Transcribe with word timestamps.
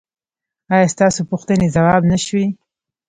ایا 0.73 0.87
ستاسو 0.95 1.21
پوښتنې 1.31 1.67
ځواب 1.75 2.01
نه 2.11 2.17
شوې؟ 2.25 2.45